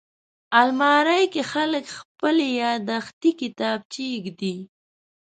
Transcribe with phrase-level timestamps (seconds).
[0.61, 4.55] الماري کې خلک خپلې یاداښتې کتابچې ایږدي